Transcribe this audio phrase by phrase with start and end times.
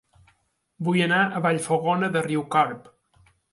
[0.87, 2.91] Vull anar a Vallfogona de Riucorb